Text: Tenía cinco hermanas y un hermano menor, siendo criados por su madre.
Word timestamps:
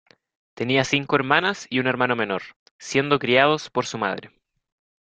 Tenía 0.55 0.83
cinco 0.83 1.15
hermanas 1.15 1.67
y 1.69 1.77
un 1.77 1.85
hermano 1.85 2.15
menor, 2.15 2.41
siendo 2.79 3.19
criados 3.19 3.69
por 3.69 3.85
su 3.85 3.99
madre. 3.99 4.31